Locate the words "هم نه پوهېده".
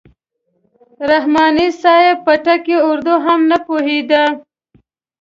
3.25-4.23